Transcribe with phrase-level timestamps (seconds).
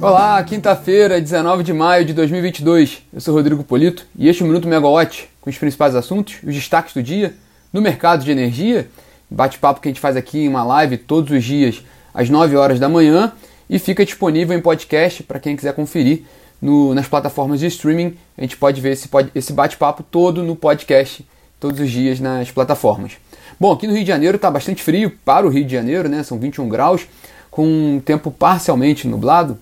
[0.00, 3.02] Olá, quinta-feira, 19 de maio de 2022.
[3.12, 6.54] Eu sou Rodrigo Polito e este é o Minuto Megawatt com os principais assuntos, os
[6.54, 7.34] destaques do dia
[7.72, 8.88] no mercado de energia.
[9.28, 11.82] Bate-papo que a gente faz aqui em uma live todos os dias
[12.14, 13.32] às 9 horas da manhã
[13.68, 16.22] e fica disponível em podcast para quem quiser conferir
[16.62, 18.16] no, nas plataformas de streaming.
[18.36, 21.26] A gente pode ver esse, esse bate-papo todo no podcast
[21.58, 23.14] todos os dias nas plataformas.
[23.58, 26.22] Bom, aqui no Rio de Janeiro está bastante frio para o Rio de Janeiro, né?
[26.22, 27.08] São 21 graus,
[27.50, 29.58] com um tempo parcialmente nublado.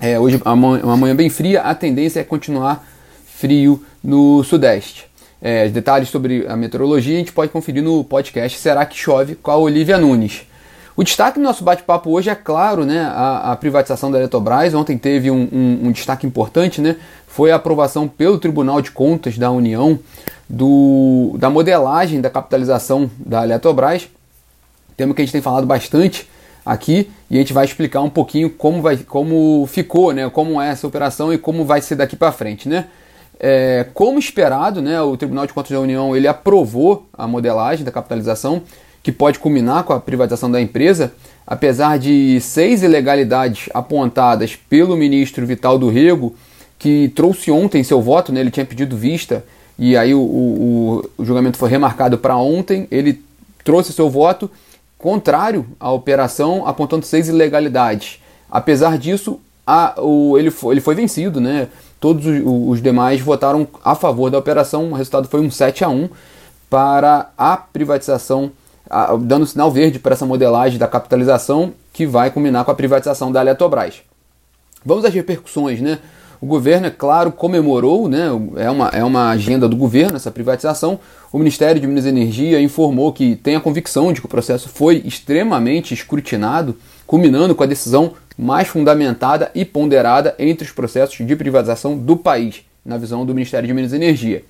[0.00, 2.84] É, hoje é uma manhã bem fria, a tendência é continuar
[3.24, 5.06] frio no sudeste.
[5.40, 9.50] É, detalhes sobre a meteorologia a gente pode conferir no podcast Será que Chove com
[9.50, 10.46] a Olivia Nunes.
[10.96, 14.74] O destaque do nosso bate-papo hoje é claro, né, a, a, privatização da Eletrobras.
[14.74, 19.36] Ontem teve um, um, um, destaque importante, né, foi a aprovação pelo Tribunal de Contas
[19.36, 19.98] da União
[20.48, 24.08] do, da modelagem da capitalização da Eletrobras.
[24.96, 26.28] Tema que a gente tem falado bastante
[26.64, 30.70] aqui e a gente vai explicar um pouquinho como, vai, como ficou, né, como é
[30.70, 32.86] essa operação e como vai ser daqui para frente, né.
[33.38, 37.90] É, como esperado, né, o Tribunal de Contas da União ele aprovou a modelagem da
[37.90, 38.62] capitalização
[39.02, 41.12] que pode culminar com a privatização da empresa,
[41.46, 46.34] apesar de seis ilegalidades apontadas pelo ministro Vital do Rego,
[46.78, 49.44] que trouxe ontem seu voto, né, ele tinha pedido vista
[49.78, 53.20] e aí o, o, o julgamento foi remarcado para ontem, ele
[53.64, 54.50] trouxe seu voto
[55.04, 58.22] contrário à operação, apontando seis ilegalidades.
[58.50, 61.68] Apesar disso, a, o, ele, foi, ele foi vencido, né?
[62.00, 65.90] Todos os, os, demais votaram a favor da operação, o resultado foi um 7 a
[65.90, 66.08] 1
[66.70, 68.50] para a privatização
[69.20, 73.42] dando sinal verde para essa modelagem da capitalização que vai culminar com a privatização da
[73.42, 74.02] Eletrobras.
[74.84, 75.98] Vamos às repercussões, né?
[76.44, 78.26] O governo, é claro, comemorou, né?
[78.56, 81.00] é, uma, é uma agenda do governo essa privatização.
[81.32, 84.68] O Ministério de Minas e Energia informou que tem a convicção de que o processo
[84.68, 91.34] foi extremamente escrutinado, culminando com a decisão mais fundamentada e ponderada entre os processos de
[91.34, 94.44] privatização do país, na visão do Ministério de Minas e Energia.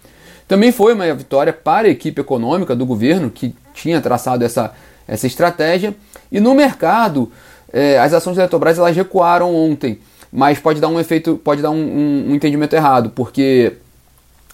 [0.49, 4.73] Também foi uma vitória para a equipe econômica do governo, que tinha traçado essa,
[5.07, 5.95] essa estratégia.
[6.33, 7.31] E no mercado,
[7.73, 10.01] eh, as ações da Eletrobras elas recuaram ontem,
[10.35, 13.75] mas pode dar um efeito, pode dar um, um, um entendimento errado, porque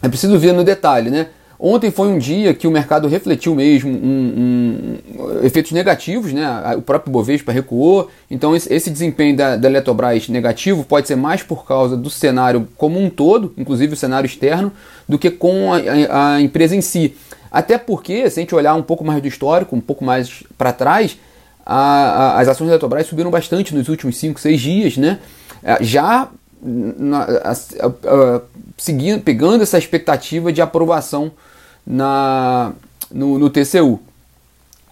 [0.03, 1.29] é preciso ver no detalhe, né?
[1.59, 6.47] Ontem foi um dia que o mercado refletiu mesmo um, um, efeitos negativos, né?
[6.77, 11.67] O próprio Bovespa recuou, então esse, desempenho da, da, Eletrobras negativo pode ser mais por
[11.67, 14.71] causa do cenário como um todo, inclusive o cenário externo,
[15.09, 17.15] do que com a, a, a empresa em si.
[17.51, 20.75] Até porque, se a gente olhar um pouco mais do histórico, um pouco mais para
[20.75, 21.19] trás,
[21.65, 25.19] a, as ações da Eletrobras subiram bastante nos últimos 5, 6 dias, né?
[25.62, 26.28] É, já
[26.62, 27.26] na,
[28.76, 31.31] seguindo, pegando essa expectativa de aprovação
[31.87, 32.72] na,
[33.10, 34.00] no, no TCU.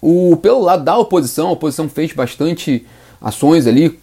[0.01, 2.85] O, pelo lado da oposição, a oposição fez bastante
[3.21, 3.99] ações ali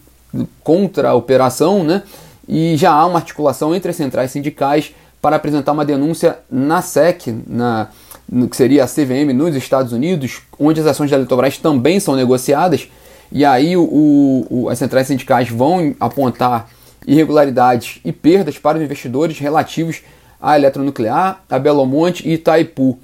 [0.62, 2.02] contra a operação, né?
[2.48, 7.34] E já há uma articulação entre as centrais sindicais para apresentar uma denúncia na SEC,
[7.46, 7.88] na,
[8.30, 12.14] no que seria a CVM nos Estados Unidos, onde as ações da Eletrobras também são
[12.14, 12.88] negociadas.
[13.30, 16.68] E aí o, o, as centrais sindicais vão apontar
[17.06, 20.02] irregularidades e perdas para os investidores relativos
[20.40, 22.98] a Eletronuclear, a Belo Monte e Itaipu.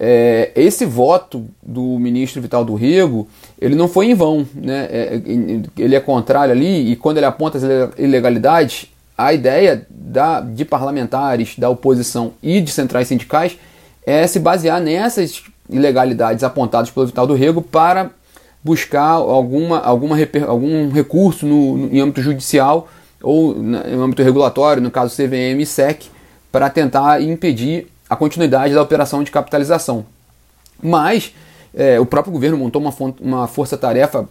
[0.00, 3.26] É, esse voto do ministro Vital do Rego,
[3.60, 4.88] ele não foi em vão, né?
[4.90, 5.20] É,
[5.76, 11.56] ele é contrário ali e quando ele aponta as ilegalidades, a ideia da, de parlamentares,
[11.58, 13.58] da oposição e de centrais sindicais
[14.06, 18.12] é se basear nessas ilegalidades apontadas pelo Vital do Rego para
[18.68, 22.86] buscar alguma, alguma algum recurso no, no, em âmbito judicial
[23.22, 26.04] ou no âmbito regulatório, no caso CVM e SEC,
[26.52, 30.04] para tentar impedir a continuidade da operação de capitalização.
[30.82, 31.32] Mas
[31.74, 34.28] é, o próprio governo montou uma, uma força-tarefa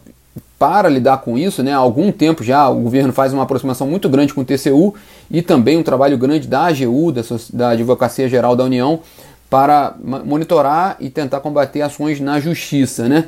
[0.59, 1.73] para lidar com isso, né?
[1.73, 4.93] há algum tempo já o governo faz uma aproximação muito grande com o TCU
[5.29, 7.21] e também um trabalho grande da AGU, da,
[7.53, 8.99] da Advocacia Geral da União,
[9.49, 13.07] para monitorar e tentar combater ações na justiça.
[13.07, 13.27] Né?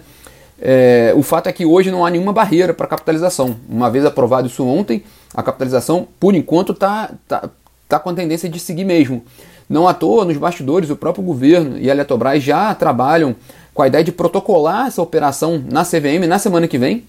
[0.62, 3.56] É, o fato é que hoje não há nenhuma barreira para capitalização.
[3.70, 5.04] Uma vez aprovado isso ontem,
[5.34, 7.50] a capitalização, por enquanto, está tá,
[7.88, 9.24] tá com a tendência de seguir mesmo.
[9.70, 13.36] Não à toa, nos bastidores, o próprio governo e a Eletrobras já trabalham
[13.74, 17.06] com a ideia de protocolar essa operação na CVM na semana que vem,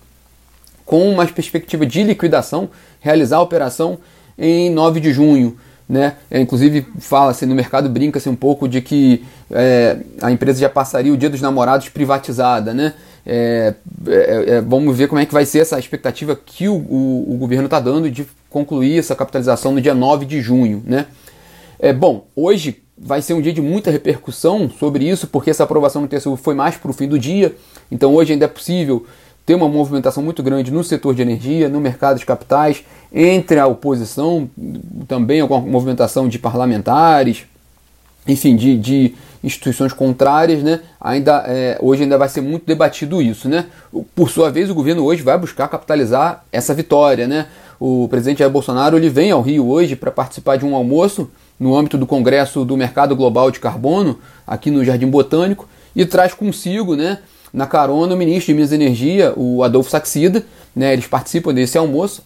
[0.85, 2.69] com uma perspectiva de liquidação,
[3.01, 3.99] realizar a operação
[4.39, 5.57] em 9 de junho.
[5.89, 6.15] Né?
[6.31, 11.13] É, inclusive fala-se no mercado, brinca-se um pouco de que é, a empresa já passaria
[11.13, 12.73] o dia dos namorados privatizada.
[12.73, 12.93] Né?
[13.25, 13.75] É,
[14.07, 17.37] é, é vamos ver como é que vai ser essa expectativa que o, o, o
[17.39, 20.83] governo está dando de concluir essa capitalização no dia 9 de junho.
[20.87, 21.07] Né?
[21.79, 26.03] É, bom, hoje vai ser um dia de muita repercussão sobre isso, porque essa aprovação
[26.03, 27.55] no TCU foi mais para o fim do dia,
[27.91, 29.07] então hoje ainda é possível
[29.47, 33.67] ter uma movimentação muito grande no setor de energia, no mercado de capitais, entre a
[33.67, 34.51] oposição,
[35.09, 37.47] também alguma movimentação de parlamentares,
[38.27, 40.81] enfim, de, de instituições contrárias, né?
[41.01, 43.67] Ainda, é, hoje ainda vai ser muito debatido isso, né?
[44.15, 47.47] Por sua vez, o governo hoje vai buscar capitalizar essa vitória, né?
[47.79, 51.75] O presidente Jair Bolsonaro ele vem ao Rio hoje para participar de um almoço no
[51.77, 56.95] âmbito do Congresso do Mercado Global de Carbono, aqui no Jardim Botânico, e traz consigo,
[56.97, 57.19] né,
[57.53, 60.45] na carona, o ministro de Minas e Energia, o Adolfo Saxida,
[60.75, 62.23] né, eles participam desse almoço.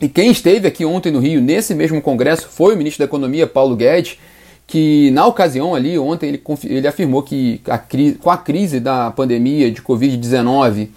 [0.00, 3.46] E quem esteve aqui ontem no Rio, nesse mesmo congresso, foi o ministro da Economia,
[3.46, 4.18] Paulo Guedes,
[4.66, 7.78] que na ocasião ali, ontem, ele, ele afirmou que a
[8.20, 10.88] com a crise da pandemia de Covid-19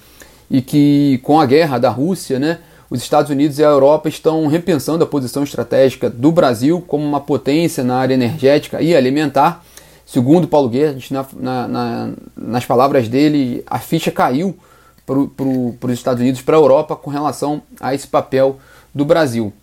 [0.50, 4.48] e que com a guerra da Rússia, né, os Estados Unidos e a Europa estão
[4.48, 9.64] repensando a posição estratégica do Brasil como uma potência na área energética e alimentar.
[10.06, 14.58] Segundo Paulo Guedes, na, na, na, nas palavras dele, a ficha caiu
[15.06, 18.58] para pro, os Estados Unidos, para a Europa, com relação a esse papel
[18.94, 19.54] do Brasil.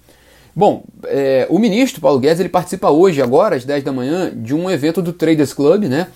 [0.54, 0.84] Bom,
[1.16, 4.70] é, o ministro Paulo Guedes ele participa hoje, agora às 10 da manhã, de um
[4.70, 6.08] evento do Traders Club, né?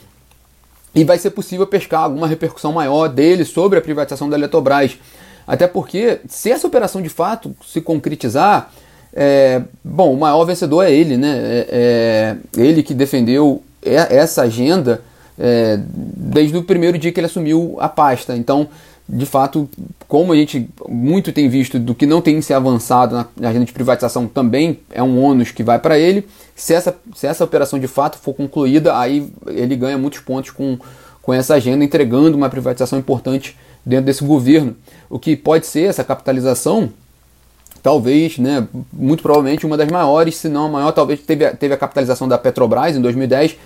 [0.95, 4.99] E vai ser possível pescar alguma repercussão maior dele sobre a privatização da Eletrobras.
[5.47, 8.71] Até porque, se essa operação de fato se concretizar,
[9.15, 11.39] é, bom, o maior vencedor é ele, né?
[11.39, 15.01] É, é ele que defendeu essa agenda
[15.39, 18.37] é, desde o primeiro dia que ele assumiu a pasta.
[18.37, 18.69] Então,
[19.13, 19.69] de fato,
[20.07, 23.73] como a gente muito tem visto do que não tem se avançado na, agenda de
[23.73, 26.27] privatização, também é um ônus que vai para ele.
[26.55, 30.79] Se essa, se essa operação de fato for concluída, aí ele ganha muitos pontos com,
[31.23, 34.77] com essa agenda, entregando uma privatização importante dentro desse governo.
[35.09, 36.91] O que pode ser essa capitalização,
[37.83, 41.77] talvez, né, muito provavelmente uma das maiores, se não a maior, talvez teve, teve a
[41.77, 43.57] capitalização da Petrobras em 2010,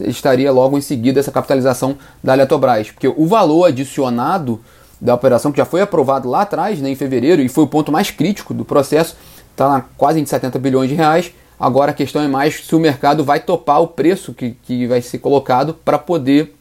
[0.00, 4.60] estaria logo em seguida essa capitalização da Eletrobras, porque o valor adicionado
[5.02, 7.90] da operação, que já foi aprovado lá atrás, né, em fevereiro, e foi o ponto
[7.90, 9.16] mais crítico do processo,
[9.50, 11.32] está quase em 70 bilhões de reais.
[11.58, 15.02] Agora a questão é mais se o mercado vai topar o preço que, que vai
[15.02, 16.54] ser colocado para poder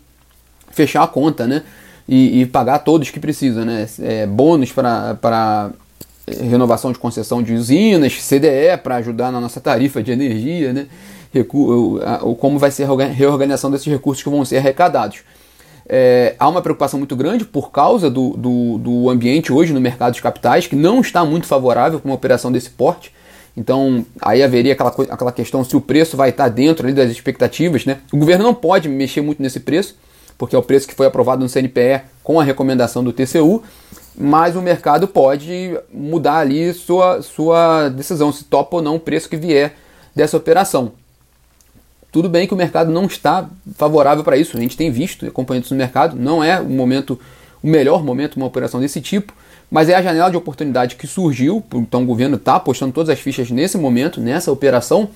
[0.72, 1.62] fechar a conta, né?
[2.10, 3.88] E, e, pagar todos que precisam, né?
[4.00, 5.72] É, bônus para
[6.28, 10.88] renovação de concessão de usinas, CDE para ajudar na nossa tarifa de energia, né?
[11.32, 12.00] Recu
[12.40, 15.20] como vai ser a reorganização desses recursos que vão ser arrecadados.
[15.88, 20.14] É, há uma preocupação muito grande por causa do, do, do, ambiente hoje no mercado
[20.14, 23.12] de capitais, que não está muito favorável para uma operação desse porte.
[23.56, 27.86] Então, aí haveria aquela, aquela questão se o preço vai estar dentro ali das expectativas.
[27.86, 27.98] Né?
[28.12, 29.98] O governo não pode mexer muito nesse preço,
[30.38, 33.62] porque é o preço que foi aprovado no CNPE com a recomendação do TCU,
[34.18, 39.30] mas o mercado pode mudar ali sua, sua decisão, se topa ou não o preço
[39.30, 39.76] que vier
[40.16, 40.94] dessa operação.
[42.12, 45.64] Tudo bem que o mercado não está favorável para isso, a gente tem visto, acompanhando
[45.64, 47.18] isso no mercado, não é o momento,
[47.64, 49.34] o melhor momento uma operação desse tipo,
[49.70, 53.20] mas é a janela de oportunidade que surgiu, então o governo está apostando todas as
[53.20, 55.10] fichas nesse momento, nessa operação,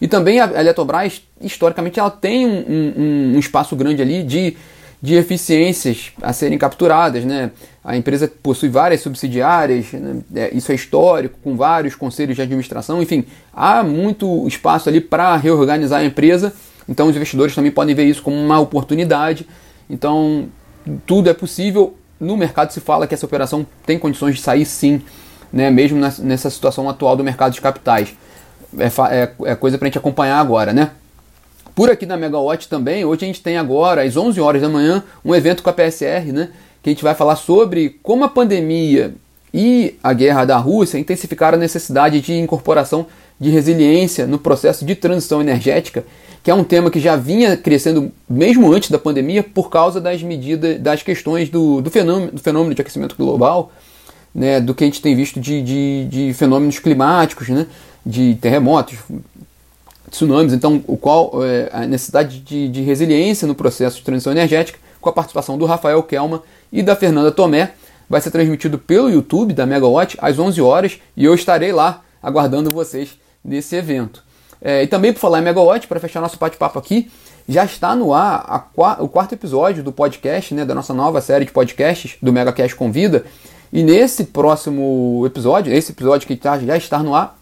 [0.00, 4.56] e também a Eletrobras, historicamente, ela tem um, um, um espaço grande ali de
[5.02, 7.24] de eficiências a serem capturadas.
[7.24, 7.50] Né?
[7.82, 10.16] A empresa possui várias subsidiárias, né?
[10.34, 15.36] é, isso é histórico, com vários conselhos de administração, enfim, há muito espaço ali para
[15.36, 16.52] reorganizar a empresa,
[16.88, 19.46] então os investidores também podem ver isso como uma oportunidade.
[19.88, 20.48] Então,
[21.06, 21.96] tudo é possível.
[22.18, 25.00] No mercado se fala que essa operação tem condições de sair sim,
[25.52, 25.70] né?
[25.70, 28.14] mesmo nessa situação atual do mercado de capitais.
[28.78, 28.86] É,
[29.16, 30.90] é, é coisa para a gente acompanhar agora, né?
[31.74, 35.02] Por aqui na Megawatt também, hoje a gente tem agora, às 11 horas da manhã,
[35.24, 36.50] um evento com a PSR, né?
[36.82, 39.14] Que a gente vai falar sobre como a pandemia
[39.52, 43.06] e a guerra da Rússia intensificaram a necessidade de incorporação
[43.38, 46.04] de resiliência no processo de transição energética,
[46.42, 50.22] que é um tema que já vinha crescendo mesmo antes da pandemia por causa das
[50.22, 53.72] medidas, das questões do, do, fenômeno, do fenômeno de aquecimento global,
[54.34, 57.66] né, do que a gente tem visto de, de, de fenômenos climáticos, né,
[58.04, 58.98] de terremotos,
[60.10, 64.78] tsunamis, então o qual é, a necessidade de, de, resiliência no processo de transição energética,
[65.00, 67.72] com a participação do Rafael Kelma e da Fernanda Tomé,
[68.08, 72.70] vai ser transmitido pelo YouTube da Megawatt às 11 horas e eu estarei lá aguardando
[72.70, 74.22] vocês nesse evento.
[74.60, 77.10] É, e também por falar em Megawatt, para fechar nosso bate-papo aqui,
[77.48, 81.44] já está no ar a, o quarto episódio do podcast, né, da nossa nova série
[81.44, 83.24] de podcasts do MegaCast Convida.
[83.72, 87.39] E nesse próximo episódio, esse episódio que tá, já está no ar,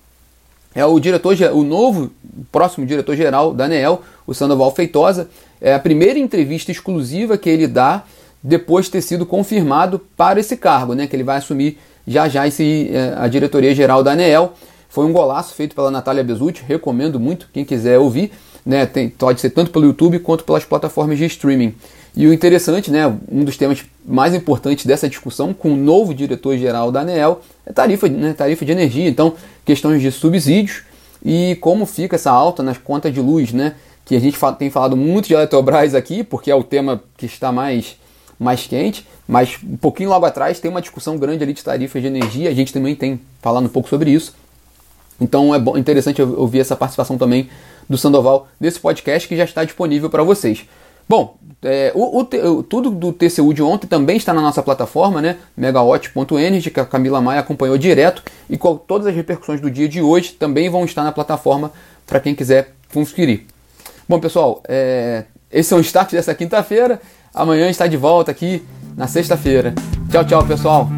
[0.78, 2.12] é o diretor, o novo
[2.52, 5.28] próximo diretor-geral da ANEEL, o Sandoval Feitosa.
[5.60, 8.04] É a primeira entrevista exclusiva que ele dá
[8.40, 11.08] depois de ter sido confirmado para esse cargo, né?
[11.08, 14.52] Que ele vai assumir já já esse, é, a diretoria geral da ANEEL.
[14.88, 18.30] Foi um golaço feito pela Natália Bezutti, recomendo muito quem quiser ouvir.
[18.64, 21.74] Né, tem, pode ser tanto pelo YouTube quanto pelas plataformas de streaming.
[22.18, 26.90] E o interessante, né, um dos temas mais importantes dessa discussão com o novo diretor-geral
[26.90, 29.08] da ANEEL é tarifa, né, tarifa de energia.
[29.08, 29.34] Então,
[29.64, 30.82] questões de subsídios
[31.24, 33.76] e como fica essa alta nas contas de luz, né?
[34.04, 37.52] Que a gente tem falado muito de Eletrobras aqui, porque é o tema que está
[37.52, 37.96] mais,
[38.36, 42.08] mais quente, mas um pouquinho logo atrás tem uma discussão grande ali de tarifas de
[42.08, 44.34] energia, a gente também tem falado um pouco sobre isso.
[45.20, 47.48] Então é bom, interessante ouvir essa participação também
[47.88, 50.66] do Sandoval nesse podcast que já está disponível para vocês.
[51.08, 55.36] Bom, é, o, o, tudo do TCU de ontem também está na nossa plataforma, né?
[55.56, 60.00] megawatt.energy, que a Camila Maia acompanhou direto, e com todas as repercussões do dia de
[60.02, 61.72] hoje também vão estar na plataforma
[62.06, 63.44] para quem quiser conferir.
[64.08, 67.00] Bom, pessoal, é, esse é o start dessa quinta-feira.
[67.34, 68.62] Amanhã está de volta aqui
[68.96, 69.74] na sexta-feira.
[70.10, 70.88] Tchau, tchau, pessoal.